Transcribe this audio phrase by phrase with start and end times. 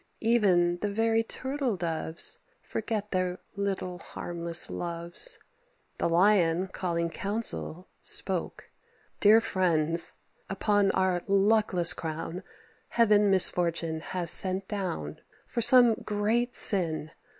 [0.23, 5.37] Even the very Turtle doves Forget their little harmless loves.
[5.99, 8.71] The Lion, calling counsel, spoke
[9.19, 10.13] "Dear friends,
[10.49, 12.41] upon our luckless crown
[12.89, 17.11] Heaven misfortune has sent down, For some great sin.